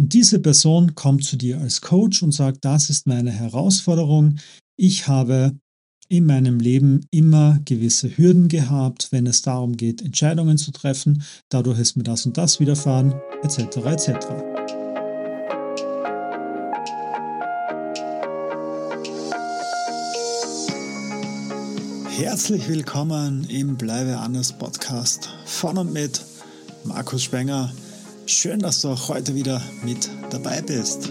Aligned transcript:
Und 0.00 0.14
diese 0.14 0.38
Person 0.38 0.94
kommt 0.94 1.24
zu 1.24 1.36
dir 1.36 1.60
als 1.60 1.82
Coach 1.82 2.22
und 2.22 2.32
sagt, 2.32 2.64
das 2.64 2.88
ist 2.88 3.06
meine 3.06 3.30
Herausforderung. 3.30 4.36
Ich 4.78 5.08
habe 5.08 5.52
in 6.08 6.24
meinem 6.24 6.58
Leben 6.58 7.04
immer 7.10 7.60
gewisse 7.66 8.16
Hürden 8.16 8.48
gehabt, 8.48 9.08
wenn 9.10 9.26
es 9.26 9.42
darum 9.42 9.76
geht, 9.76 10.00
Entscheidungen 10.00 10.56
zu 10.56 10.70
treffen. 10.70 11.22
Dadurch 11.50 11.78
ist 11.78 11.98
mir 11.98 12.02
das 12.02 12.24
und 12.24 12.38
das 12.38 12.60
widerfahren, 12.60 13.12
etc. 13.42 13.76
etc. 13.84 14.26
Herzlich 22.08 22.66
willkommen 22.70 23.44
im 23.50 23.76
Bleibe 23.76 24.16
anders 24.16 24.56
Podcast 24.56 25.28
von 25.44 25.76
und 25.76 25.92
mit 25.92 26.22
Markus 26.84 27.22
Spenger. 27.22 27.70
Schön, 28.32 28.60
dass 28.60 28.80
du 28.80 28.90
auch 28.90 29.08
heute 29.08 29.34
wieder 29.34 29.60
mit 29.84 30.08
dabei 30.30 30.62
bist. 30.62 31.08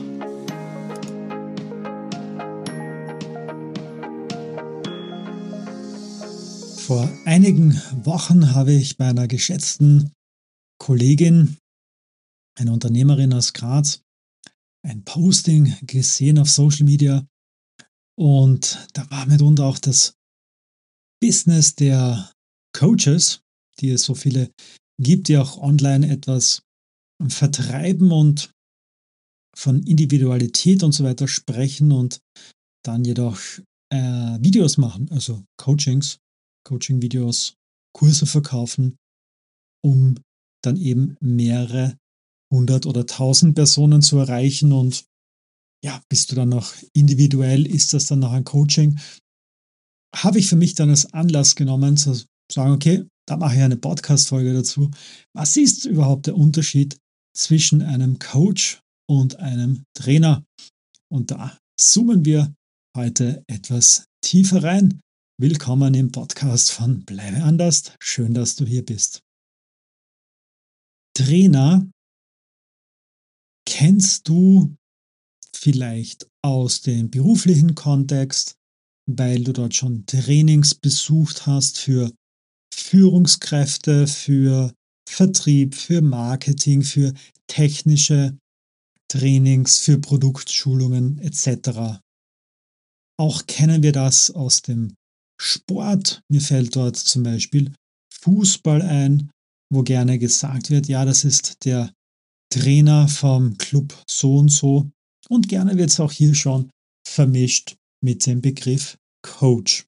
Vor 6.82 7.12
einigen 7.26 7.76
Wochen 8.06 8.56
habe 8.56 8.72
ich 8.72 8.96
bei 8.96 9.10
einer 9.10 9.28
geschätzten 9.28 10.14
Kollegin, 10.82 11.58
einer 12.58 12.72
Unternehmerin 12.72 13.34
aus 13.34 13.52
Graz, 13.52 14.02
ein 14.82 15.04
Posting 15.04 15.76
gesehen 15.82 16.40
auf 16.40 16.50
Social 16.50 16.86
Media 16.86 17.28
und 18.18 18.88
da 18.94 19.12
war 19.12 19.26
mitunter 19.26 19.66
auch 19.66 19.78
das 19.78 20.14
Business 21.22 21.76
der 21.76 22.32
Coaches, 22.74 23.42
die 23.82 23.90
es 23.90 24.04
so 24.04 24.16
viele 24.16 24.54
gibt, 25.02 25.28
die 25.28 25.38
auch 25.38 25.58
online 25.58 26.10
etwas 26.10 26.64
vertreiben 27.28 28.12
und 28.12 28.52
von 29.56 29.84
Individualität 29.84 30.84
und 30.84 30.94
so 30.94 31.04
weiter 31.04 31.28
sprechen 31.28 31.92
und 31.92 32.20
dann 32.86 33.04
jedoch 33.04 33.40
äh, 33.92 34.38
Videos 34.42 34.78
machen, 34.78 35.10
also 35.12 35.44
Coachings 35.58 36.20
Coaching-Videos, 36.70 37.56
Kurse 37.96 38.26
verkaufen, 38.26 38.98
um 39.84 40.16
dann 40.64 40.78
eben 40.78 41.16
mehrere 41.20 41.98
hundert 42.54 42.86
oder 42.86 43.06
tausend 43.06 43.56
Personen 43.56 44.02
zu 44.02 44.18
erreichen 44.18 44.72
und 44.72 45.06
ja, 45.84 46.02
bist 46.10 46.32
du 46.32 46.36
dann 46.36 46.50
noch 46.50 46.74
individuell, 46.94 47.66
ist 47.66 47.94
das 47.94 48.08
dann 48.08 48.20
noch 48.20 48.34
ein 48.34 48.44
Coaching? 48.44 49.00
Habe 50.14 50.40
ich 50.40 50.48
für 50.48 50.58
mich 50.58 50.76
dann 50.76 50.90
als 50.90 51.14
Anlass 51.14 51.56
genommen, 51.56 51.96
zu 51.96 52.22
sagen, 52.52 52.74
okay, 52.74 53.06
da 53.28 53.38
mache 53.38 53.56
ich 53.56 53.62
eine 53.62 53.78
Podcast-Folge 53.78 54.54
dazu. 54.54 54.92
Was 55.34 55.56
ist 55.56 55.86
überhaupt 55.86 56.28
der 56.28 56.36
Unterschied 56.36 56.98
zwischen 57.36 57.82
einem 57.82 58.20
Coach 58.20 58.82
und 59.10 59.38
einem 59.38 59.84
Trainer? 59.96 60.44
Und 61.12 61.32
da 61.32 61.58
zoomen 61.80 62.26
wir 62.26 62.54
heute 62.96 63.44
etwas 63.48 64.06
tiefer 64.22 64.64
rein. 64.64 65.00
Willkommen 65.40 65.94
im 65.94 66.12
Podcast 66.12 66.72
von 66.72 67.06
Bleibe 67.06 67.44
anders. 67.44 67.94
Schön, 68.02 68.34
dass 68.34 68.56
du 68.56 68.66
hier 68.66 68.86
bist. 68.86 69.22
Trainer 71.16 71.90
kennst 73.66 74.28
du 74.28 74.76
vielleicht 75.56 76.28
aus 76.44 76.82
dem 76.82 77.10
beruflichen 77.10 77.76
Kontext, 77.76 78.56
weil 79.10 79.44
du 79.44 79.54
dort 79.54 79.76
schon 79.76 80.06
Trainings 80.06 80.76
besucht 80.76 81.46
hast 81.46 81.80
für 81.80 82.12
Führungskräfte, 82.74 84.08
für 84.08 84.74
Vertrieb, 85.10 85.76
für 85.76 86.02
Marketing, 86.02 86.84
für 86.84 87.14
technische 87.48 88.38
Trainings, 89.10 89.80
für 89.80 90.00
Produktschulungen 90.00 91.18
etc. 91.20 92.00
Auch 93.20 93.46
kennen 93.48 93.84
wir 93.84 93.92
das 93.92 94.32
aus 94.32 94.62
dem 94.62 94.94
Sport. 95.42 96.22
Mir 96.30 96.42
fällt 96.42 96.76
dort 96.76 96.96
zum 96.96 97.24
Beispiel 97.24 97.74
Fußball 98.14 98.82
ein, 98.82 99.32
wo 99.74 99.84
gerne 99.84 100.20
gesagt 100.20 100.70
wird, 100.70 100.88
ja, 100.88 101.06
das 101.06 101.24
ist 101.24 101.66
der 101.66 101.92
Trainer 102.54 103.08
vom 103.08 103.58
Club 103.58 104.02
so 104.08 104.38
und 104.38 104.50
so. 104.50 104.90
Und 105.28 105.50
gerne 105.50 105.78
wird 105.78 105.90
es 105.90 106.00
auch 106.00 106.12
hier 106.12 106.36
schon 106.36 106.70
vermischt 107.08 107.76
mit 108.04 108.26
dem 108.26 108.42
Begriff 108.42 108.98
Coach. 109.22 109.86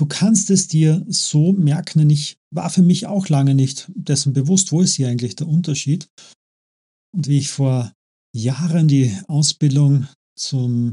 Du 0.00 0.06
kannst 0.06 0.48
es 0.48 0.66
dir 0.66 1.04
so 1.08 1.52
merken, 1.52 2.08
ich 2.08 2.38
war 2.50 2.70
für 2.70 2.80
mich 2.80 3.06
auch 3.06 3.28
lange 3.28 3.54
nicht 3.54 3.92
dessen 3.94 4.32
bewusst, 4.32 4.72
wo 4.72 4.80
ist 4.80 4.94
hier 4.94 5.08
eigentlich 5.08 5.36
der 5.36 5.46
Unterschied. 5.46 6.08
Und 7.14 7.28
wie 7.28 7.36
ich 7.36 7.50
vor 7.50 7.92
Jahren 8.34 8.88
die 8.88 9.14
Ausbildung 9.28 10.08
zum 10.38 10.92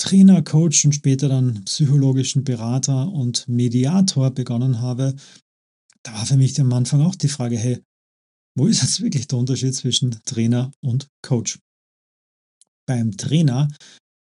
Trainer, 0.00 0.40
Coach 0.40 0.86
und 0.86 0.94
später 0.94 1.28
dann 1.28 1.66
psychologischen 1.66 2.42
Berater 2.42 3.12
und 3.12 3.46
Mediator 3.46 4.30
begonnen 4.30 4.80
habe, 4.80 5.14
da 6.02 6.14
war 6.14 6.24
für 6.24 6.38
mich 6.38 6.58
am 6.58 6.72
Anfang 6.72 7.02
auch 7.02 7.16
die 7.16 7.28
Frage, 7.28 7.58
hey, 7.58 7.82
wo 8.56 8.68
ist 8.68 8.80
jetzt 8.80 9.02
wirklich 9.02 9.28
der 9.28 9.38
Unterschied 9.38 9.74
zwischen 9.74 10.12
Trainer 10.24 10.72
und 10.82 11.08
Coach? 11.22 11.58
Beim 12.88 13.14
Trainer 13.18 13.68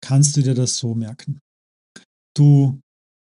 kannst 0.03 0.37
du 0.37 0.43
dir 0.43 0.53
das 0.53 0.77
so 0.77 0.93
merken. 0.93 1.39
Du 2.37 2.79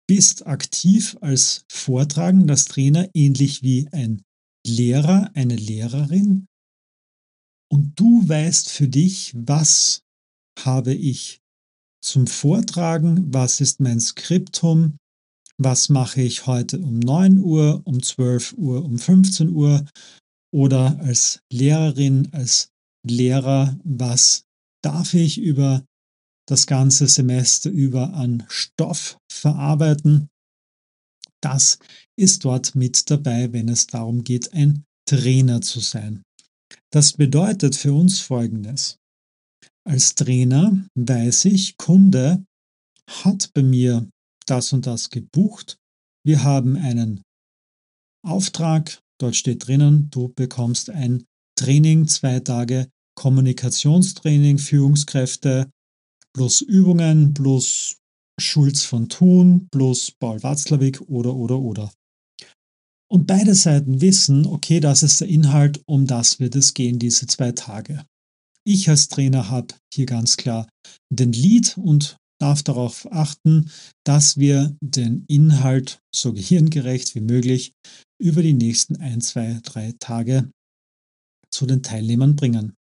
bist 0.09 0.47
aktiv 0.47 1.17
als 1.21 1.65
Vortragen, 1.71 2.47
das 2.47 2.65
Trainer, 2.65 3.09
ähnlich 3.15 3.63
wie 3.63 3.89
ein 3.93 4.23
Lehrer, 4.67 5.31
eine 5.35 5.57
Lehrerin. 5.57 6.47
Und 7.71 7.93
du 8.01 8.27
weißt 8.27 8.71
für 8.71 8.89
dich, 8.89 9.33
was 9.37 10.03
habe 10.59 10.95
ich 10.95 11.41
zum 12.03 12.27
Vortragen, 12.27 13.33
was 13.33 13.61
ist 13.61 13.81
mein 13.81 14.01
Skriptum, 14.01 14.97
was 15.59 15.89
mache 15.89 16.23
ich 16.23 16.47
heute 16.47 16.79
um 16.79 16.99
9 16.99 17.39
Uhr, 17.39 17.83
um 17.85 18.03
12 18.03 18.55
Uhr, 18.55 18.85
um 18.85 18.99
15 18.99 19.51
Uhr 19.51 19.85
oder 20.55 20.99
als 21.01 21.41
Lehrerin, 21.53 22.29
als 22.33 22.71
Lehrer, 23.07 23.79
was 23.85 24.45
darf 24.83 25.15
ich 25.15 25.39
über 25.39 25.85
das 26.49 26.67
ganze 26.67 27.07
Semester 27.09 27.71
über 27.71 28.15
an 28.15 28.45
Stoff 28.49 29.19
verarbeiten. 29.31 30.29
Das 31.43 31.79
ist 32.19 32.45
dort 32.45 32.75
mit 32.75 33.11
dabei, 33.11 33.53
wenn 33.53 33.69
es 33.69 33.87
darum 33.87 34.25
geht, 34.25 34.53
ein 34.55 34.85
Trainer 35.07 35.61
zu 35.61 35.81
sein. 35.81 36.23
Das 36.91 37.13
bedeutet 37.13 37.77
für 37.77 37.93
uns 37.93 38.21
Folgendes. 38.21 38.97
Als 39.87 40.15
Trainer 40.15 40.87
weiß 40.95 41.45
ich, 41.47 41.77
Kunde 41.77 42.45
hat 43.07 43.51
bei 43.55 43.63
mir 43.63 44.09
das 44.47 44.73
und 44.73 44.87
das 44.87 45.11
gebucht. 45.11 45.77
Wir 46.25 46.43
haben 46.43 46.77
einen 46.77 47.23
Auftrag, 48.27 49.01
dort 49.21 49.37
steht 49.37 49.67
drinnen, 49.67 50.11
du 50.11 50.33
bekommst 50.35 50.91
ein 50.91 51.25
Training, 51.59 52.09
zwei 52.09 52.41
Tage 52.41 52.89
Kommunikationstraining, 53.17 54.59
Führungskräfte, 54.59 55.71
plus 56.39 56.61
Übungen, 56.61 57.35
plus 57.35 57.97
Schulz 58.41 58.85
von 58.85 59.09
Thun, 59.09 59.67
plus 59.73 60.13
Paul 60.21 60.41
Watzlawick 60.45 61.01
oder, 61.09 61.35
oder, 61.35 61.59
oder. 61.59 61.93
Und 63.11 63.27
beide 63.27 63.57
Seiten 63.57 64.01
wissen, 64.01 64.47
okay, 64.47 64.79
das 64.79 65.03
ist 65.03 65.21
der 65.21 65.27
Inhalt, 65.27 65.83
um 65.87 66.07
das 66.07 66.39
wird 66.39 66.55
es 66.55 66.75
gehen, 66.75 67.01
diese 67.01 67.27
zwei 67.27 67.51
Tage. 67.51 68.07
Ich 68.65 68.89
als 68.89 69.09
Trainer 69.09 69.51
habe 69.51 69.75
hier 69.93 70.07
ganz 70.07 70.37
klar 70.37 70.69
den 71.13 71.33
Lead 71.33 71.77
und 71.77 72.19
darf 72.41 72.63
darauf 72.63 73.11
achten, 73.11 73.73
dass 74.07 74.37
wir 74.37 74.77
den 74.81 75.25
Inhalt 75.27 75.99
so 76.15 76.33
gehirngerecht 76.33 77.17
wie 77.17 77.21
möglich 77.21 77.73
über 78.23 78.43
die 78.43 78.55
nächsten 78.55 78.95
ein, 78.99 79.21
zwei, 79.23 79.59
drei 79.65 79.93
Tage 79.99 80.53
zu 81.51 81.67
den 81.67 81.83
Teilnehmern 81.83 82.37
bringen. 82.37 82.78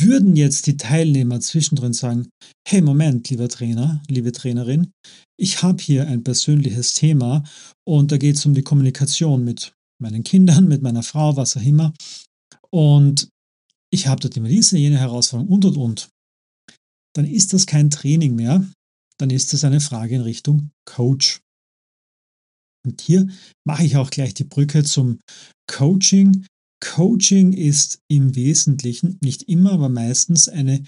Würden 0.00 0.36
jetzt 0.36 0.66
die 0.66 0.76
Teilnehmer 0.76 1.40
zwischendrin 1.40 1.92
sagen, 1.92 2.28
hey 2.66 2.80
Moment, 2.80 3.28
lieber 3.30 3.48
Trainer, 3.48 4.02
liebe 4.08 4.32
Trainerin, 4.32 4.90
ich 5.38 5.62
habe 5.62 5.82
hier 5.82 6.06
ein 6.06 6.24
persönliches 6.24 6.94
Thema 6.94 7.44
und 7.86 8.12
da 8.12 8.16
geht 8.16 8.36
es 8.36 8.46
um 8.46 8.54
die 8.54 8.62
Kommunikation 8.62 9.44
mit 9.44 9.74
meinen 10.00 10.24
Kindern, 10.24 10.68
mit 10.68 10.82
meiner 10.82 11.02
Frau, 11.02 11.36
was 11.36 11.56
auch 11.56 11.62
immer. 11.62 11.92
Und 12.70 13.28
ich 13.92 14.06
habe 14.06 14.20
dort 14.20 14.36
immer 14.36 14.48
diese, 14.48 14.78
jene 14.78 14.98
Herausforderung 14.98 15.52
und 15.52 15.64
und 15.64 15.76
und, 15.76 16.08
dann 17.14 17.26
ist 17.26 17.52
das 17.52 17.66
kein 17.66 17.90
Training 17.90 18.34
mehr, 18.34 18.66
dann 19.18 19.30
ist 19.30 19.52
das 19.52 19.64
eine 19.64 19.80
Frage 19.80 20.16
in 20.16 20.22
Richtung 20.22 20.70
Coach. 20.88 21.40
Und 22.84 23.00
hier 23.00 23.28
mache 23.64 23.84
ich 23.84 23.96
auch 23.96 24.10
gleich 24.10 24.34
die 24.34 24.44
Brücke 24.44 24.82
zum 24.82 25.20
Coaching. 25.70 26.46
Coaching 26.82 27.52
ist 27.52 28.00
im 28.08 28.34
Wesentlichen, 28.34 29.18
nicht 29.22 29.44
immer, 29.44 29.72
aber 29.72 29.88
meistens 29.88 30.48
eine 30.48 30.84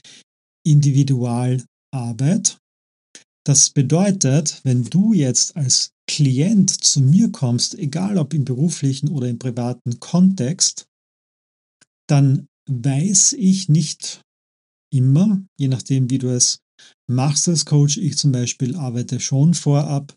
Individualarbeit. 0.66 2.58
Das 3.46 3.70
bedeutet, 3.70 4.60
wenn 4.64 4.84
du 4.84 5.12
jetzt 5.12 5.56
als 5.56 5.92
Klient 6.10 6.70
zu 6.70 7.00
mir 7.00 7.30
kommst, 7.30 7.74
egal 7.76 8.18
ob 8.18 8.34
im 8.34 8.44
beruflichen 8.44 9.08
oder 9.08 9.28
im 9.28 9.38
privaten 9.38 10.00
Kontext, 10.00 10.86
dann 12.08 12.48
weiß 12.68 13.34
ich 13.34 13.68
nicht 13.68 14.20
immer, 14.92 15.44
je 15.58 15.68
nachdem, 15.68 16.10
wie 16.10 16.18
du 16.18 16.28
es 16.28 16.58
machst 17.08 17.48
als 17.48 17.64
Coach. 17.64 17.98
Ich 17.98 18.18
zum 18.18 18.32
Beispiel 18.32 18.74
arbeite 18.76 19.20
schon 19.20 19.54
vorab 19.54 20.14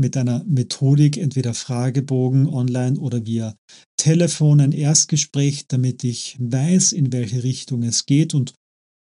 mit 0.00 0.16
einer 0.16 0.42
Methodik, 0.44 1.18
entweder 1.18 1.54
Fragebogen 1.54 2.46
online 2.46 2.98
oder 2.98 3.26
via 3.26 3.54
Telefon 3.96 4.60
ein 4.60 4.72
Erstgespräch, 4.72 5.66
damit 5.68 6.02
ich 6.04 6.36
weiß, 6.40 6.92
in 6.92 7.12
welche 7.12 7.42
Richtung 7.42 7.82
es 7.82 8.06
geht 8.06 8.34
und 8.34 8.54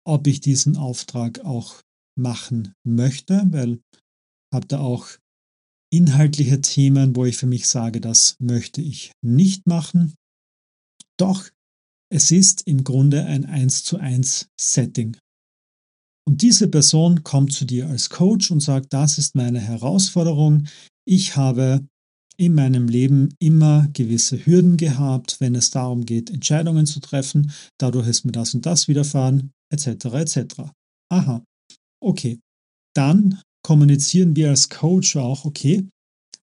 ob 0.06 0.26
ich 0.26 0.40
diesen 0.40 0.76
Auftrag 0.76 1.44
auch 1.44 1.82
machen 2.18 2.72
möchte, 2.84 3.42
weil 3.50 3.80
habe 4.52 4.66
da 4.66 4.80
auch 4.80 5.08
inhaltliche 5.92 6.60
Themen, 6.60 7.14
wo 7.14 7.26
ich 7.26 7.36
für 7.36 7.46
mich 7.46 7.66
sage, 7.66 8.00
das 8.00 8.36
möchte 8.38 8.80
ich 8.80 9.12
nicht 9.22 9.66
machen. 9.66 10.14
Doch 11.18 11.50
es 12.10 12.30
ist 12.30 12.66
im 12.66 12.84
Grunde 12.84 13.24
ein 13.24 13.44
1 13.44 13.84
zu 13.84 13.98
1 13.98 14.48
Setting. 14.58 15.16
Und 16.28 16.42
diese 16.42 16.68
Person 16.68 17.22
kommt 17.22 17.52
zu 17.52 17.64
dir 17.64 17.88
als 17.88 18.10
Coach 18.10 18.50
und 18.50 18.60
sagt, 18.60 18.92
das 18.92 19.18
ist 19.18 19.36
meine 19.36 19.60
Herausforderung. 19.60 20.66
Ich 21.06 21.36
habe 21.36 21.86
in 22.36 22.54
meinem 22.54 22.88
Leben 22.88 23.34
immer 23.38 23.88
gewisse 23.92 24.44
Hürden 24.44 24.76
gehabt, 24.76 25.40
wenn 25.40 25.54
es 25.54 25.70
darum 25.70 26.04
geht, 26.04 26.30
Entscheidungen 26.30 26.84
zu 26.84 27.00
treffen. 27.00 27.52
Dadurch 27.78 28.08
ist 28.08 28.24
mir 28.24 28.32
das 28.32 28.54
und 28.54 28.66
das 28.66 28.88
widerfahren, 28.88 29.52
etc. 29.72 29.86
etc. 30.14 30.46
Aha, 31.10 31.44
okay. 32.02 32.40
Dann 32.94 33.40
kommunizieren 33.62 34.36
wir 34.36 34.50
als 34.50 34.68
Coach 34.68 35.16
auch, 35.16 35.44
okay, 35.44 35.88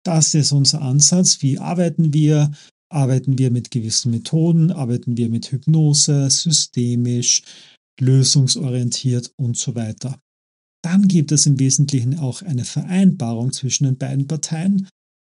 das 0.05 0.35
ist 0.35 0.53
unser 0.53 0.83
Ansatz. 0.83 1.43
Wie 1.43 1.59
arbeiten 1.59 2.13
wir? 2.13 2.53
Arbeiten 2.91 3.39
wir 3.39 3.51
mit 3.51 3.71
gewissen 3.71 4.11
Methoden? 4.11 4.71
Arbeiten 4.71 5.17
wir 5.17 5.29
mit 5.29 5.51
Hypnose, 5.51 6.29
systemisch, 6.31 7.43
lösungsorientiert 8.01 9.33
und 9.37 9.57
so 9.57 9.75
weiter? 9.75 10.19
Dann 10.85 11.09
gibt 11.09 11.33
es 11.33 11.47
im 11.47 11.59
Wesentlichen 11.59 12.19
auch 12.19 12.43
eine 12.43 12.65
Vereinbarung 12.65 13.53
zwischen 13.53 13.85
den 13.85 13.99
beiden 13.99 14.27
Parteien. 14.27 14.89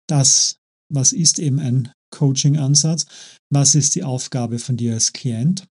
Das, 0.08 0.56
was 0.90 1.12
ist 1.12 1.38
eben 1.38 1.58
ein 1.58 1.92
Coaching-Ansatz? 2.10 3.06
Was 3.52 3.74
ist 3.74 3.94
die 3.94 4.02
Aufgabe 4.02 4.58
von 4.58 4.76
dir 4.76 4.94
als 4.94 5.12
Klient? 5.12 5.66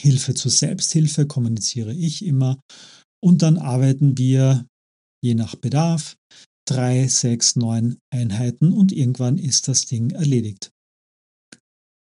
Hilfe 0.00 0.34
zur 0.34 0.50
Selbsthilfe 0.50 1.26
kommuniziere 1.26 1.94
ich 1.94 2.24
immer. 2.24 2.58
Und 3.22 3.42
dann 3.42 3.58
arbeiten 3.58 4.16
wir 4.16 4.66
je 5.22 5.34
nach 5.34 5.56
Bedarf 5.56 6.16
drei, 6.66 7.08
sechs, 7.08 7.56
neun 7.56 7.98
Einheiten 8.10 8.72
und 8.72 8.92
irgendwann 8.92 9.38
ist 9.38 9.68
das 9.68 9.86
Ding 9.86 10.10
erledigt. 10.10 10.70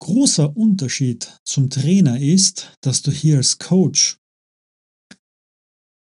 Großer 0.01 0.57
Unterschied 0.57 1.39
zum 1.45 1.69
Trainer 1.69 2.19
ist, 2.19 2.75
dass 2.81 3.03
du 3.03 3.11
hier 3.11 3.37
als 3.37 3.59
Coach 3.59 4.17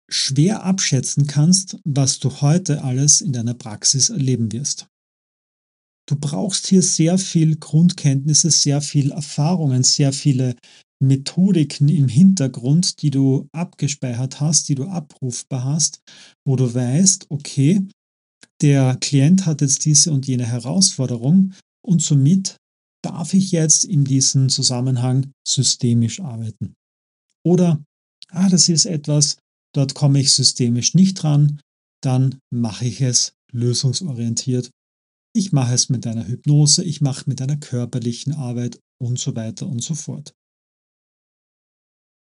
schwer 0.09 0.63
abschätzen 0.63 1.27
kannst, 1.27 1.79
was 1.85 2.21
du 2.21 2.43
heute 2.43 2.85
alles 2.85 3.21
in 3.21 3.33
deiner 3.33 3.55
Praxis 3.55 4.11
erleben 4.11 4.53
wirst. 4.53 4.87
Du 6.09 6.17
brauchst 6.17 6.69
hier 6.69 6.83
sehr 6.83 7.19
viel 7.19 7.57
Grundkenntnisse, 7.57 8.51
sehr 8.51 8.83
viel 8.83 9.11
Erfahrungen, 9.11 9.83
sehr 9.83 10.13
viele 10.13 10.57
Methodiken 11.03 11.89
im 11.89 12.07
Hintergrund, 12.07 13.03
die 13.03 13.11
du 13.11 13.49
abgespeichert 13.53 14.41
hast, 14.41 14.69
die 14.69 14.77
du 14.77 14.87
abrufbar 14.87 15.65
hast, 15.65 16.03
wo 16.47 16.55
du 16.55 16.73
weißt, 16.73 17.27
okay, 17.31 17.85
der 18.61 18.97
Klient 19.01 19.47
hat 19.47 19.61
jetzt 19.61 19.85
diese 19.85 20.13
und 20.13 20.27
jene 20.29 20.47
Herausforderung 20.47 21.55
und 21.85 22.01
somit 22.01 22.57
darf 23.05 23.35
ich 23.35 23.53
jetzt 23.53 23.85
in 23.85 24.05
diesem 24.05 24.49
Zusammenhang 24.49 25.33
systemisch 25.47 26.21
arbeiten. 26.21 26.75
Oder, 27.45 27.83
ah, 28.29 28.49
das 28.49 28.69
ist 28.69 28.87
etwas, 28.87 29.39
dort 29.75 29.95
komme 29.95 30.21
ich 30.21 30.33
systemisch 30.33 30.95
nicht 30.95 31.23
dran, 31.23 31.61
dann 32.03 32.39
mache 32.53 32.87
ich 32.87 33.01
es 33.01 33.35
lösungsorientiert. 33.53 34.71
Ich 35.35 35.53
mache 35.53 35.75
es 35.75 35.89
mit 35.89 36.07
einer 36.07 36.27
Hypnose, 36.27 36.85
ich 36.85 37.01
mache 37.01 37.29
mit 37.29 37.41
einer 37.41 37.57
körperlichen 37.57 38.35
Arbeit 38.35 38.79
und 39.01 39.19
so 39.19 39.35
weiter 39.35 39.67
und 39.67 39.83
so 39.83 39.95
fort. 39.95 40.35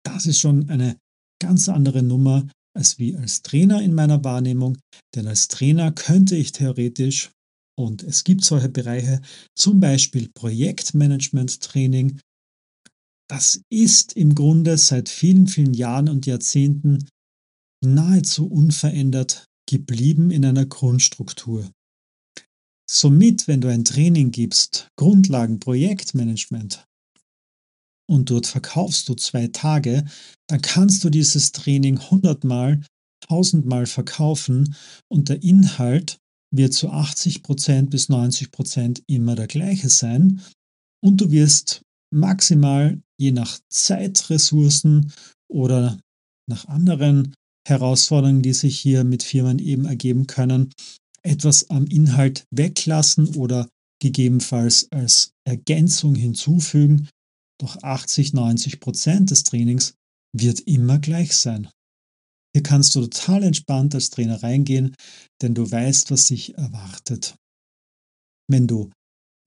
Das 0.06 0.25
ist 0.25 0.39
schon 0.39 0.69
eine 0.69 0.97
ganz 1.41 1.68
andere 1.69 2.03
Nummer 2.03 2.47
als 2.73 3.00
wie 3.00 3.15
als 3.15 3.41
Trainer 3.41 3.81
in 3.81 3.94
meiner 3.94 4.23
Wahrnehmung, 4.23 4.77
denn 5.15 5.27
als 5.27 5.47
Trainer 5.47 5.91
könnte 5.91 6.35
ich 6.35 6.51
theoretisch, 6.51 7.31
und 7.83 8.04
es 8.04 8.24
gibt 8.24 8.44
solche 8.45 8.69
Bereiche, 8.69 9.22
zum 9.56 9.80
Beispiel 9.80 10.30
Projektmanagement-Training, 10.33 12.19
das 13.30 13.62
ist 13.69 14.13
im 14.13 14.36
Grunde 14.36 14.78
seit 14.78 15.07
vielen, 15.07 15.48
vielen 15.48 15.74
Jahren 15.74 16.10
und 16.10 16.25
Jahrzehnten 16.25 17.07
nahezu 17.83 18.48
unverändert 18.48 19.45
geblieben 19.69 20.31
in 20.31 20.45
einer 20.45 20.66
Grundstruktur. 20.66 21.72
Somit, 22.89 23.48
wenn 23.48 23.62
du 23.62 23.69
ein 23.69 23.86
Training 23.86 24.31
gibst, 24.31 24.89
Grundlagen 24.98 25.60
Projektmanagement, 25.60 26.86
und 28.12 28.30
dort 28.30 28.45
verkaufst 28.45 29.07
du 29.07 29.16
zwei 29.16 29.48
Tage, 29.48 30.04
dann 30.50 30.62
kannst 30.62 31.04
du 31.06 31.10
dieses 31.10 31.54
Training 31.54 31.98
hundertmal, 32.12 32.81
tausendmal 33.25 33.86
verkaufen 33.86 34.75
und 35.10 35.30
der 35.30 35.42
Inhalt 35.44 36.18
wird 36.53 36.74
zu 36.74 36.92
80% 36.92 37.89
bis 37.89 38.09
90% 38.09 39.03
immer 39.07 39.36
der 39.36 39.48
gleiche 39.48 39.89
sein 39.89 40.42
und 41.03 41.21
du 41.21 41.31
wirst 41.31 41.81
maximal 42.13 43.01
je 43.19 43.31
nach 43.31 43.59
Zeitressourcen 43.69 45.13
oder 45.50 46.00
nach 46.50 46.68
anderen 46.68 47.33
Herausforderungen, 47.68 48.42
die 48.42 48.53
sich 48.53 48.80
hier 48.80 49.03
mit 49.03 49.24
Firmen 49.24 49.59
eben 49.59 49.86
ergeben 49.86 50.27
können, 50.27 50.74
etwas 51.24 51.69
am 51.69 51.86
Inhalt 51.86 52.45
weglassen 52.51 53.36
oder 53.36 53.69
gegebenenfalls 54.01 54.92
als 54.92 55.31
Ergänzung 55.47 56.15
hinzufügen, 56.15 57.07
doch 57.59 57.81
80, 57.83 58.33
90 58.33 58.80
Prozent 58.80 59.30
des 59.30 59.44
Trainings 59.44 59.94
wird 60.36 60.62
immer 60.62 60.97
gleich 60.97 61.36
sein. 61.36 61.69
Hier 62.53 62.63
kannst 62.63 62.95
du 62.95 63.01
total 63.01 63.44
entspannt 63.44 63.95
als 63.95 64.09
Trainer 64.09 64.42
reingehen, 64.44 64.95
denn 65.42 65.53
du 65.53 65.69
weißt, 65.69 66.12
was 66.12 66.27
sich 66.27 66.56
erwartet. 66.56 67.36
Wenn 68.50 68.68
du 68.68 68.92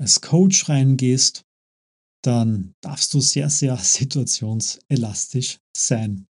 als 0.01 0.21
Coach 0.21 0.69
reingehst, 0.69 1.43
dann 2.25 2.73
darfst 2.83 3.13
du 3.13 3.21
sehr, 3.21 3.51
sehr 3.51 3.77
situationselastisch 3.77 5.59
sein. 5.77 6.27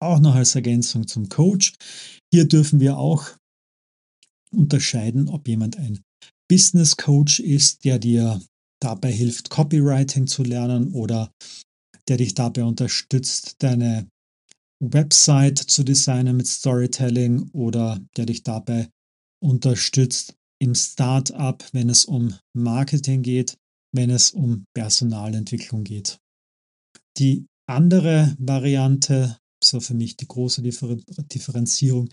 Auch 0.00 0.20
noch 0.20 0.34
als 0.34 0.54
Ergänzung 0.54 1.06
zum 1.06 1.28
Coach. 1.28 1.74
Hier 2.32 2.46
dürfen 2.46 2.78
wir 2.78 2.98
auch 2.98 3.36
unterscheiden, 4.52 5.28
ob 5.28 5.48
jemand 5.48 5.78
ein 5.78 6.02
Business 6.48 6.96
Coach 6.96 7.40
ist, 7.40 7.84
der 7.84 7.98
dir 7.98 8.40
dabei 8.80 9.10
hilft, 9.10 9.50
Copywriting 9.50 10.26
zu 10.26 10.42
lernen 10.42 10.92
oder 10.92 11.32
der 12.08 12.18
dich 12.18 12.34
dabei 12.34 12.64
unterstützt, 12.64 13.56
deine 13.58 14.08
Website 14.80 15.58
zu 15.58 15.82
designen 15.82 16.36
mit 16.36 16.46
Storytelling 16.46 17.50
oder 17.52 18.00
der 18.16 18.26
dich 18.26 18.42
dabei 18.42 18.88
unterstützt 19.42 20.34
im 20.60 20.74
Startup, 20.74 21.64
wenn 21.72 21.88
es 21.88 22.04
um 22.04 22.34
Marketing 22.54 23.22
geht, 23.22 23.56
wenn 23.94 24.10
es 24.10 24.32
um 24.32 24.64
Personalentwicklung 24.74 25.84
geht. 25.84 26.18
Die 27.16 27.46
andere 27.68 28.36
Variante, 28.38 29.38
so 29.62 29.80
für 29.80 29.94
mich 29.94 30.16
die 30.16 30.26
große 30.26 30.62
Differenzierung, 30.62 32.08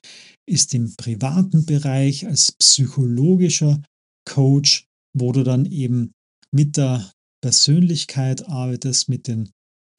ist 0.48 0.74
im 0.74 0.96
privaten 0.96 1.66
Bereich 1.66 2.26
als 2.26 2.52
psychologischer 2.54 3.82
Coach, 4.28 4.88
wo 5.16 5.32
du 5.32 5.44
dann 5.44 5.66
eben 5.66 6.12
mit 6.52 6.78
der 6.78 7.12
Persönlichkeit 7.42 8.48
arbeitest, 8.48 9.10
mit 9.10 9.28
den 9.28 9.52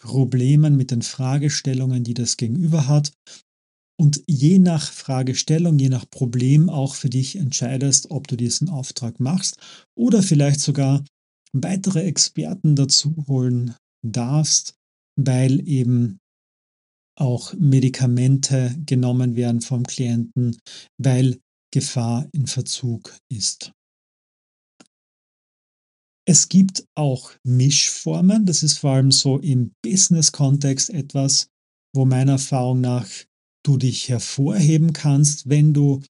Problemen, 0.07 0.77
mit 0.77 0.91
den 0.91 1.03
Fragestellungen, 1.03 2.05
die 2.05 2.15
das 2.15 2.37
Gegenüber 2.37 2.87
hat. 2.87 3.13
Und 3.99 4.23
je 4.27 4.59
nach 4.59 4.91
Fragestellung, 4.93 5.79
je 5.79 5.89
nach 5.89 6.09
Problem 6.09 6.71
auch 6.71 6.95
für 6.95 7.11
dich 7.11 7.37
entscheidest, 7.37 8.11
ob 8.11 8.29
du 8.29 8.37
diesen 8.37 8.69
Auftrag 8.69 9.21
machst 9.21 9.59
oder 9.99 10.23
vielleicht 10.23 10.61
sogar 10.61 11.05
weitere 11.53 12.03
Experten 12.03 12.77
dazu 12.77 13.17
holen 13.27 13.75
darfst, 14.07 14.75
weil 15.19 15.67
eben 15.67 16.19
auch 17.19 17.55
Medikamente 17.55 18.77
genommen 18.85 19.35
werden 19.35 19.63
vom 19.63 19.85
Klienten, 19.85 20.59
weil 20.99 21.39
Gefahr 21.73 22.29
in 22.33 22.47
Verzug 22.47 23.17
ist. 23.33 23.73
Es 26.29 26.49
gibt 26.49 26.85
auch 26.97 27.33
Mischformen. 27.45 28.47
Das 28.47 28.63
ist 28.63 28.79
vor 28.79 28.93
allem 28.93 29.13
so 29.13 29.39
im 29.39 29.73
Business-Kontext 29.83 30.91
etwas, 30.91 31.49
wo 31.95 32.05
meiner 32.05 32.33
Erfahrung 32.33 32.81
nach 32.81 33.09
du 33.65 33.77
dich 33.77 34.09
hervorheben 34.09 34.93
kannst, 34.93 35.49
wenn 35.49 35.73
du 35.73 36.03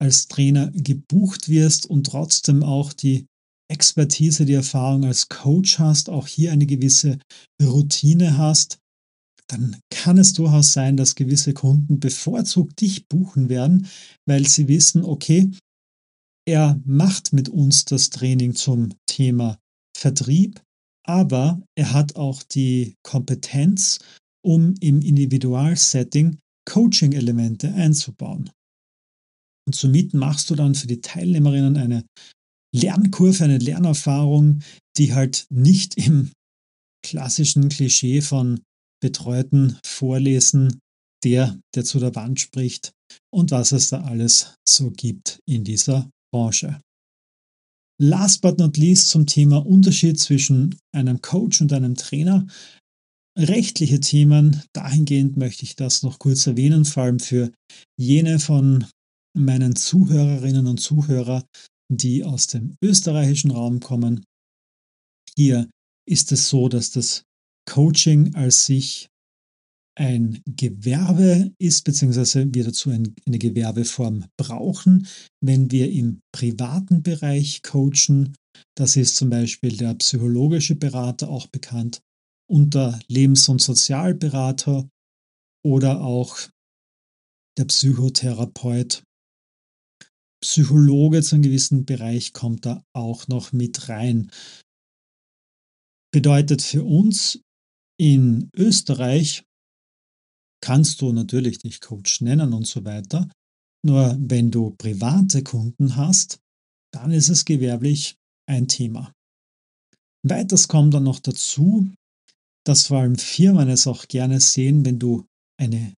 als 0.00 0.28
Trainer 0.28 0.70
gebucht 0.72 1.48
wirst 1.48 1.86
und 1.86 2.06
trotzdem 2.06 2.62
auch 2.62 2.92
die 2.92 3.26
Expertise, 3.70 4.46
die 4.46 4.54
Erfahrung 4.54 5.04
als 5.04 5.28
Coach 5.28 5.78
hast, 5.78 6.08
auch 6.08 6.26
hier 6.26 6.52
eine 6.52 6.66
gewisse 6.66 7.18
Routine 7.60 8.38
hast, 8.38 8.78
dann 9.48 9.76
kann 9.90 10.18
es 10.18 10.32
durchaus 10.34 10.72
sein, 10.72 10.96
dass 10.96 11.14
gewisse 11.14 11.52
Kunden 11.52 12.00
bevorzugt 12.00 12.80
dich 12.80 13.08
buchen 13.08 13.48
werden, 13.48 13.88
weil 14.26 14.46
sie 14.46 14.68
wissen, 14.68 15.04
okay, 15.04 15.50
er 16.48 16.80
macht 16.86 17.34
mit 17.34 17.50
uns 17.50 17.84
das 17.84 18.08
Training 18.08 18.54
zum 18.54 18.94
Thema 19.06 19.58
Vertrieb, 19.94 20.62
aber 21.06 21.62
er 21.76 21.92
hat 21.92 22.16
auch 22.16 22.42
die 22.42 22.94
Kompetenz, 23.02 23.98
um 24.42 24.74
im 24.80 25.02
Individualsetting 25.02 26.38
Coaching-Elemente 26.66 27.72
einzubauen. 27.74 28.50
Und 29.66 29.74
somit 29.74 30.14
machst 30.14 30.48
du 30.48 30.54
dann 30.54 30.74
für 30.74 30.86
die 30.86 31.02
Teilnehmerinnen 31.02 31.76
eine 31.76 32.06
Lernkurve, 32.74 33.44
eine 33.44 33.58
Lernerfahrung, 33.58 34.60
die 34.96 35.12
halt 35.12 35.46
nicht 35.50 35.98
im 35.98 36.32
klassischen 37.04 37.68
Klischee 37.68 38.22
von 38.22 38.62
betreuten 39.02 39.78
Vorlesen, 39.84 40.80
der, 41.24 41.60
der 41.74 41.84
zu 41.84 42.00
der 42.00 42.14
Wand 42.14 42.40
spricht 42.40 42.92
und 43.30 43.50
was 43.50 43.72
es 43.72 43.90
da 43.90 44.02
alles 44.04 44.54
so 44.66 44.90
gibt 44.90 45.40
in 45.46 45.64
dieser 45.64 46.08
Branche. 46.32 46.80
Last 48.00 48.42
but 48.42 48.58
not 48.58 48.76
least 48.76 49.10
zum 49.10 49.26
Thema 49.26 49.64
Unterschied 49.64 50.20
zwischen 50.20 50.78
einem 50.94 51.20
Coach 51.20 51.60
und 51.60 51.72
einem 51.72 51.96
Trainer. 51.96 52.46
Rechtliche 53.36 54.00
Themen, 54.00 54.62
dahingehend 54.72 55.36
möchte 55.36 55.64
ich 55.64 55.76
das 55.76 56.02
noch 56.02 56.18
kurz 56.18 56.46
erwähnen, 56.46 56.84
vor 56.84 57.04
allem 57.04 57.18
für 57.18 57.52
jene 57.96 58.38
von 58.38 58.86
meinen 59.36 59.76
Zuhörerinnen 59.76 60.66
und 60.66 60.78
Zuhörer, 60.78 61.44
die 61.90 62.24
aus 62.24 62.46
dem 62.46 62.76
österreichischen 62.82 63.50
Raum 63.50 63.80
kommen. 63.80 64.24
Hier 65.36 65.68
ist 66.08 66.32
es 66.32 66.48
so, 66.48 66.68
dass 66.68 66.90
das 66.90 67.22
Coaching 67.68 68.34
als 68.34 68.66
sich 68.66 69.08
ein 69.98 70.40
Gewerbe 70.46 71.52
ist, 71.58 71.84
beziehungsweise 71.84 72.46
wir 72.54 72.64
dazu 72.64 72.90
ein, 72.90 73.14
eine 73.26 73.38
Gewerbeform 73.38 74.26
brauchen, 74.36 75.08
wenn 75.40 75.70
wir 75.70 75.90
im 75.90 76.20
privaten 76.32 77.02
Bereich 77.02 77.62
coachen. 77.62 78.36
Das 78.76 78.96
ist 78.96 79.16
zum 79.16 79.30
Beispiel 79.30 79.76
der 79.76 79.94
psychologische 79.94 80.76
Berater, 80.76 81.28
auch 81.28 81.48
bekannt 81.48 82.00
unter 82.48 82.98
Lebens- 83.08 83.48
und 83.48 83.60
Sozialberater 83.60 84.88
oder 85.64 86.00
auch 86.00 86.38
der 87.58 87.64
Psychotherapeut. 87.64 89.02
Psychologe 90.40 91.22
zu 91.22 91.34
einem 91.34 91.42
gewissen 91.42 91.84
Bereich 91.84 92.32
kommt 92.32 92.64
da 92.64 92.84
auch 92.94 93.26
noch 93.26 93.52
mit 93.52 93.88
rein. 93.88 94.30
Bedeutet 96.12 96.62
für 96.62 96.84
uns 96.84 97.40
in 98.00 98.48
Österreich 98.54 99.42
kannst 100.60 101.00
du 101.00 101.12
natürlich 101.12 101.58
dich 101.58 101.80
Coach 101.80 102.20
nennen 102.20 102.52
und 102.52 102.66
so 102.66 102.84
weiter. 102.84 103.28
Nur 103.84 104.16
wenn 104.20 104.50
du 104.50 104.70
private 104.70 105.42
Kunden 105.42 105.96
hast, 105.96 106.40
dann 106.92 107.10
ist 107.10 107.28
es 107.28 107.44
gewerblich 107.44 108.16
ein 108.48 108.66
Thema. 108.66 109.12
Weiters 110.26 110.68
kommt 110.68 110.94
dann 110.94 111.04
noch 111.04 111.20
dazu, 111.20 111.90
dass 112.66 112.88
vor 112.88 112.98
allem 112.98 113.16
Firmen 113.16 113.68
es 113.68 113.86
auch 113.86 114.08
gerne 114.08 114.40
sehen, 114.40 114.84
wenn 114.84 114.98
du 114.98 115.24
eine 115.60 115.94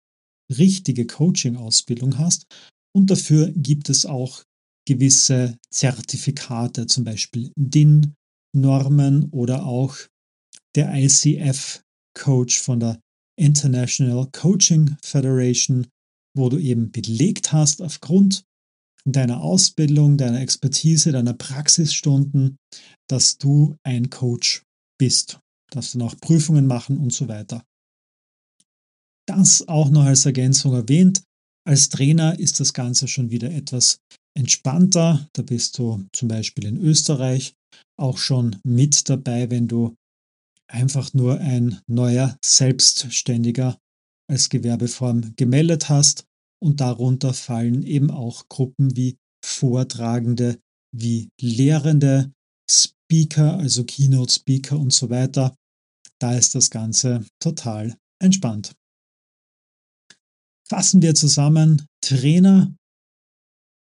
richtige 0.51 1.07
Coaching-Ausbildung 1.07 2.19
hast. 2.19 2.47
Und 2.95 3.11
dafür 3.11 3.53
gibt 3.53 3.91
es 3.91 4.07
auch 4.07 4.43
gewisse 4.87 5.59
Zertifikate, 5.71 6.87
zum 6.87 7.05
Beispiel 7.05 7.53
DIN-Normen 7.57 9.31
oder 9.31 9.67
auch 9.67 9.97
der 10.75 10.95
ICF-Coach 10.95 12.61
von 12.61 12.81
der 12.81 13.01
International 13.39 14.29
Coaching 14.33 14.97
Federation, 15.03 15.87
wo 16.37 16.49
du 16.49 16.59
eben 16.59 16.91
belegt 16.91 17.53
hast 17.53 17.81
aufgrund 17.81 18.45
deiner 19.05 19.41
Ausbildung, 19.41 20.19
deiner 20.19 20.41
Expertise, 20.41 21.13
deiner 21.13 21.35
Praxisstunden, 21.35 22.59
dass 23.09 23.39
du 23.39 23.77
ein 23.83 24.11
Coach 24.11 24.63
bist. 24.99 25.41
Darfst 25.71 25.95
dann 25.95 26.03
auch 26.03 26.17
Prüfungen 26.21 26.67
machen 26.67 26.99
und 26.99 27.13
so 27.13 27.29
weiter. 27.29 27.65
Das 29.27 29.67
auch 29.69 29.91
noch 29.91 30.05
als 30.05 30.27
Ergänzung 30.27 30.75
erwähnt. 30.75 31.23
Als 31.67 31.91
Trainer 31.91 32.39
ist 32.39 32.61
das 32.61 32.73
Ganze 32.73 33.09
schon 33.09 33.31
wieder 33.31 33.51
etwas 33.51 33.99
entspannter. 34.35 35.29
Da 35.35 35.43
bist 35.43 35.79
du 35.79 36.07
zum 36.13 36.29
Beispiel 36.29 36.65
in 36.67 36.79
Österreich 36.79 37.55
auch 37.99 38.17
schon 38.17 38.57
mit 38.65 39.09
dabei, 39.09 39.51
wenn 39.51 39.69
du 39.69 39.95
einfach 40.69 41.15
nur 41.15 41.41
ein 41.41 41.81
neuer 41.87 42.37
Selbstständiger 42.45 43.79
als 44.31 44.49
Gewerbeform 44.49 45.35
gemeldet 45.37 45.89
hast 45.89 46.25
und 46.63 46.81
darunter 46.81 47.35
fallen 47.35 47.83
eben 47.83 48.11
auch 48.11 48.49
Gruppen 48.49 48.97
wie 48.97 49.17
Vortragende, 49.45 50.61
wie 50.95 51.31
Lehrende, 51.41 52.33
Speaker, 52.71 53.59
also 53.59 53.85
Keynote 53.85 54.33
Speaker 54.33 54.79
und 54.79 54.93
so 54.93 55.09
weiter. 55.11 55.55
Da 56.21 56.37
ist 56.37 56.55
das 56.55 56.71
Ganze 56.71 57.25
total 57.41 57.97
entspannt. 58.21 58.75
Fassen 60.69 61.01
wir 61.01 61.15
zusammen, 61.15 61.87
Trainer, 62.05 62.75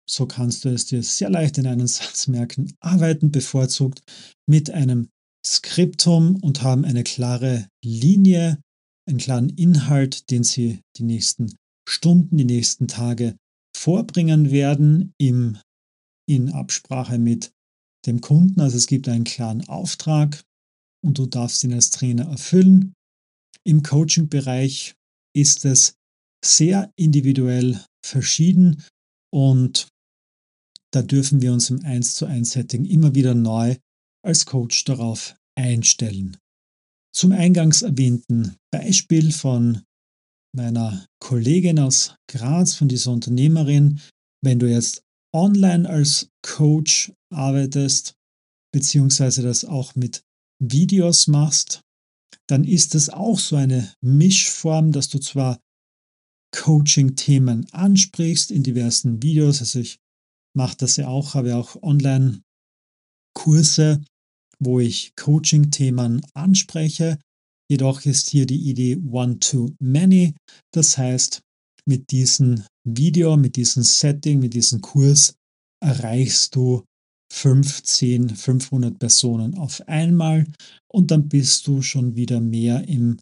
so 0.06 0.26
kannst 0.26 0.64
du 0.64 0.68
es 0.68 0.86
dir 0.86 1.02
sehr 1.02 1.30
leicht 1.30 1.56
in 1.56 1.66
einen 1.66 1.86
Satz 1.86 2.26
merken, 2.26 2.76
arbeiten 2.80 3.30
bevorzugt 3.30 4.02
mit 4.46 4.70
einem 4.70 5.08
Skriptum 5.46 6.36
und 6.36 6.62
haben 6.62 6.84
eine 6.84 7.04
klare 7.04 7.68
Linie, 7.84 8.60
einen 9.06 9.18
klaren 9.18 9.50
Inhalt, 9.50 10.30
den 10.30 10.44
sie 10.44 10.80
die 10.96 11.04
nächsten 11.04 11.54
Stunden, 11.88 12.36
die 12.36 12.44
nächsten 12.44 12.88
Tage 12.88 13.36
vorbringen 13.76 14.50
werden 14.50 15.12
im, 15.18 15.58
in 16.26 16.50
Absprache 16.50 17.18
mit 17.18 17.52
dem 18.06 18.20
Kunden. 18.20 18.60
Also 18.60 18.76
es 18.76 18.86
gibt 18.86 19.08
einen 19.08 19.24
klaren 19.24 19.68
Auftrag 19.68 20.42
und 21.04 21.18
du 21.18 21.26
darfst 21.26 21.62
ihn 21.64 21.74
als 21.74 21.90
Trainer 21.90 22.26
erfüllen. 22.26 22.94
Im 23.66 23.82
Coaching-Bereich 23.82 24.94
ist 25.36 25.64
es 25.64 25.94
sehr 26.44 26.92
individuell 26.96 27.82
verschieden 28.04 28.82
und 29.32 29.88
da 30.92 31.02
dürfen 31.02 31.42
wir 31.42 31.52
uns 31.52 31.70
im 31.70 31.84
1 31.84 32.14
zu 32.14 32.26
1 32.26 32.52
Setting 32.52 32.84
immer 32.84 33.14
wieder 33.14 33.34
neu 33.34 33.76
als 34.25 34.47
Coach 34.47 34.85
darauf 34.85 35.37
einstellen. 35.57 36.37
Zum 37.14 37.33
eingangs 37.33 37.83
erwähnten 37.83 38.57
Beispiel 38.73 39.33
von 39.33 39.83
meiner 40.54 41.07
Kollegin 41.21 41.78
aus 41.78 42.16
Graz, 42.28 42.75
von 42.75 42.88
dieser 42.88 43.12
Unternehmerin, 43.12 44.00
wenn 44.43 44.59
du 44.59 44.69
jetzt 44.69 45.02
online 45.33 45.88
als 45.88 46.28
Coach 46.43 47.12
arbeitest, 47.33 48.14
beziehungsweise 48.73 49.43
das 49.43 49.64
auch 49.64 49.95
mit 49.95 50.23
Videos 50.61 51.26
machst, 51.26 51.83
dann 52.49 52.64
ist 52.64 52.95
es 52.95 53.09
auch 53.11 53.38
so 53.38 53.57
eine 53.57 53.95
Mischform, 54.00 54.93
dass 54.93 55.09
du 55.09 55.19
zwar 55.19 55.61
Coaching-Themen 56.54 57.66
ansprichst 57.73 58.50
in 58.50 58.62
diversen 58.62 59.23
Videos, 59.23 59.61
also 59.61 59.81
ich 59.81 59.99
mache 60.57 60.76
das 60.76 60.97
ja 60.97 61.09
auch, 61.09 61.35
habe 61.35 61.49
ja 61.49 61.57
auch 61.57 61.83
Online-Kurse, 61.83 62.45
wo 64.58 64.80
ich 64.80 65.14
Coaching-Themen 65.16 66.23
anspreche. 66.34 67.18
Jedoch 67.70 68.04
ist 68.04 68.30
hier 68.30 68.46
die 68.46 68.70
Idee 68.70 68.96
One-to-Many. 68.96 70.34
Das 70.73 70.99
heißt, 70.99 71.40
mit 71.87 72.11
diesem 72.11 72.64
Video, 72.87 73.37
mit 73.37 73.56
diesem 73.56 73.82
Setting, 73.82 74.40
mit 74.40 74.54
diesem 74.54 74.80
Kurs 74.80 75.34
erreichst 75.82 76.54
du 76.54 76.84
15, 77.32 78.30
500 78.37 78.99
Personen 78.99 79.56
auf 79.56 79.87
einmal 79.88 80.46
und 80.90 81.11
dann 81.11 81.28
bist 81.28 81.66
du 81.66 81.82
schon 81.82 82.14
wieder 82.16 82.40
mehr 82.40 82.87
im 82.88 83.18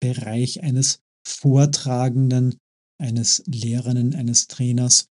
Bereich 0.00 0.62
eines 0.62 1.00
Vortragenden, 1.26 2.56
eines 3.00 3.42
Lehrenden, 3.46 4.14
eines 4.14 4.46
Trainers 4.48 5.06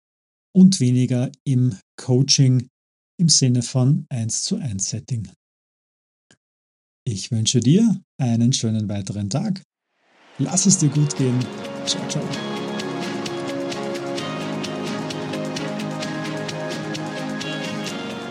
und 0.55 0.81
weniger 0.81 1.31
im 1.45 1.77
Coaching 1.97 2.69
im 3.19 3.29
Sinne 3.29 3.63
von 3.63 4.07
1 4.11 4.43
zu 4.43 4.57
1 4.57 4.89
Setting. 4.89 5.29
Ich 7.09 7.31
wünsche 7.31 7.61
dir 7.61 8.01
einen 8.19 8.53
schönen 8.53 8.89
weiteren 8.89 9.31
Tag. 9.31 9.63
Lass 10.39 10.67
es 10.67 10.79
dir 10.79 10.89
gut 10.89 11.17
gehen. 11.17 11.39
Ciao, 11.87 12.03
ciao. 12.09 12.25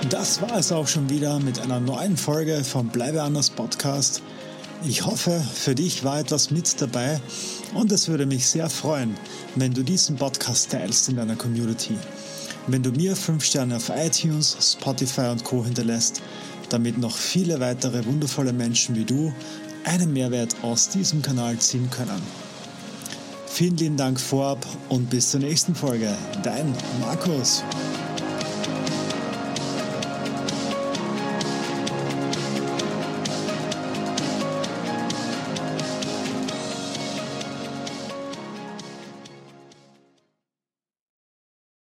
Das 0.10 0.42
war 0.42 0.58
es 0.58 0.74
auch 0.74 0.90
schon 0.90 1.10
wieder 1.10 1.40
mit 1.40 1.58
einer 1.60 1.80
neuen 1.80 2.18
Folge 2.18 2.66
vom 2.66 2.90
Bleibe 2.90 3.24
anders 3.24 3.50
Podcast. 3.50 4.22
Ich 4.86 5.06
hoffe, 5.06 5.42
für 5.54 5.74
dich 5.74 6.04
war 6.04 6.20
etwas 6.20 6.52
mit 6.52 6.82
dabei 6.82 7.22
und 7.74 7.94
es 7.94 8.10
würde 8.10 8.26
mich 8.26 8.46
sehr 8.46 8.70
freuen, 8.70 9.16
wenn 9.56 9.74
du 9.74 9.84
diesen 9.84 10.18
Podcast 10.18 10.72
teilst 10.72 11.08
in 11.08 11.16
deiner 11.16 11.38
Community. 11.38 11.98
wenn 12.68 12.84
du 12.84 12.92
mir 12.92 13.16
5 13.16 13.44
Sterne 13.44 13.78
auf 13.78 13.92
iTunes, 13.96 14.58
Spotify 14.60 15.30
und 15.32 15.44
Co 15.44 15.64
hinterlässt, 15.64 16.22
damit 16.68 16.98
noch 16.98 17.16
viele 17.16 17.60
weitere 17.60 18.06
wundervolle 18.06 18.54
Menschen 18.54 18.96
wie 18.96 19.06
du 19.06 19.34
einen 19.84 20.14
Mehrwert 20.14 20.56
aus 20.62 20.90
diesem 20.90 21.22
Kanal 21.22 21.58
ziehen 21.60 21.90
können. 21.90 22.22
Vielen 23.48 23.78
lieben 23.78 23.98
Dank 23.98 24.20
vorab 24.20 24.66
und 24.90 25.10
bis 25.10 25.32
zur 25.32 25.40
nächsten 25.40 25.76
Folge. 25.76 26.14
Dein 26.44 26.74
Markus. 27.00 27.64